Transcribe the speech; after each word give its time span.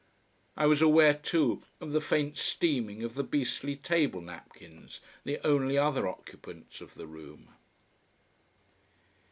I 0.57 0.65
was 0.65 0.81
aware 0.81 1.13
too 1.13 1.61
of 1.79 1.91
the 1.91 2.01
faint 2.01 2.35
steaming 2.35 3.03
of 3.03 3.13
the 3.13 3.23
beastly 3.23 3.75
table 3.75 4.19
napkins, 4.19 4.99
the 5.25 5.37
only 5.45 5.77
other 5.77 6.07
occupants 6.07 6.81
of 6.81 6.95
the 6.95 7.05
room. 7.05 7.49